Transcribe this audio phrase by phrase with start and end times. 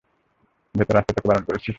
[0.75, 1.69] ভেতরে আসতে তোকে বারণ করেছি!